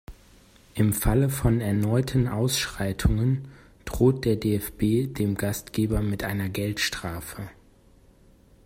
Im 0.73 0.93
Falle 0.93 1.29
von 1.29 1.61
erneuten 1.61 2.27
Ausschreitungen 2.27 3.49
droht 3.85 4.25
der 4.25 4.35
DFB 4.35 5.13
dem 5.13 5.35
Gastgeber 5.35 6.01
mit 6.01 6.23
einer 6.23 6.49
Geldstrafe. 6.49 7.51